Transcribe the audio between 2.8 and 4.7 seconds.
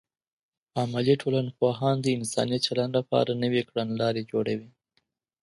لپاره نوې کړنلارې جوړوي.